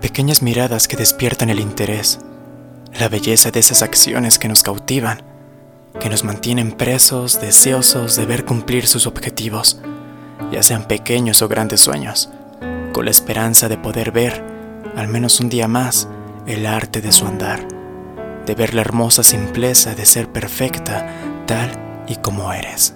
[0.00, 2.18] pequeñas miradas que despiertan el interés,
[2.98, 5.22] la belleza de esas acciones que nos cautivan,
[6.00, 9.80] que nos mantienen presos, deseosos de ver cumplir sus objetivos,
[10.50, 12.30] ya sean pequeños o grandes sueños,
[12.92, 14.42] con la esperanza de poder ver,
[14.96, 16.08] al menos un día más,
[16.46, 17.68] el arte de su andar,
[18.46, 21.06] de ver la hermosa simpleza de ser perfecta
[21.46, 21.70] tal
[22.08, 22.94] y como eres.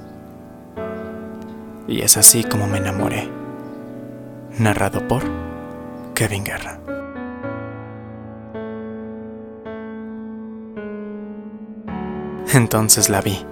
[1.87, 3.29] Y es así como me enamoré.
[4.59, 5.54] Narrado por
[6.15, 6.81] Kevin Guerra.
[12.55, 13.45] Entonces la vi,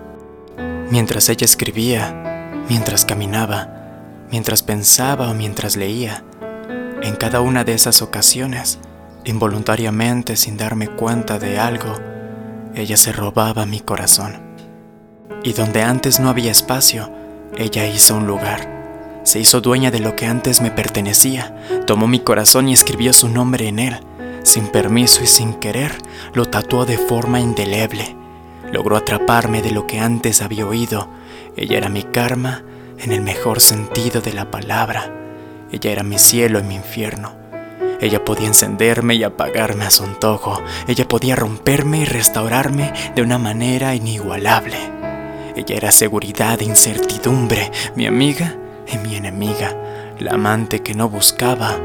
[0.90, 3.68] mientras ella escribía, mientras caminaba,
[4.30, 6.22] mientras pensaba o mientras leía.
[7.02, 8.78] En cada una de esas ocasiones,
[9.24, 11.96] involuntariamente, sin darme cuenta de algo,
[12.76, 14.40] ella se robaba mi corazón.
[15.42, 17.10] Y donde antes no había espacio,
[17.56, 18.81] ella hizo un lugar.
[19.24, 21.54] Se hizo dueña de lo que antes me pertenecía,
[21.86, 24.00] tomó mi corazón y escribió su nombre en él.
[24.42, 25.92] Sin permiso y sin querer,
[26.34, 28.16] lo tatuó de forma indeleble
[28.72, 31.08] logró atraparme de lo que antes había oído.
[31.56, 32.62] Ella era mi karma
[32.98, 35.12] en el mejor sentido de la palabra.
[35.70, 37.36] Ella era mi cielo y mi infierno.
[38.00, 40.60] Ella podía encenderme y apagarme a su antojo.
[40.88, 44.76] Ella podía romperme y restaurarme de una manera inigualable.
[45.54, 49.76] Ella era seguridad e incertidumbre, mi amiga y mi enemiga,
[50.18, 51.76] la amante que no buscaba,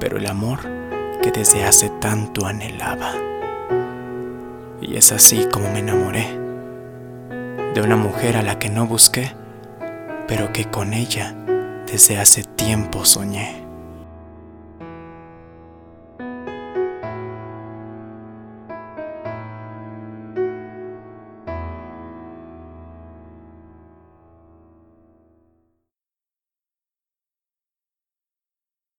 [0.00, 0.60] pero el amor
[1.22, 3.12] que desde hace tanto anhelaba.
[4.80, 6.38] Y es así como me enamoré
[7.74, 9.32] de una mujer a la que no busqué,
[10.26, 11.34] pero que con ella
[11.86, 13.67] desde hace tiempo soñé.